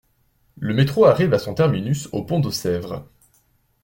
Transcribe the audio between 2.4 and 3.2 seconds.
Sèvres.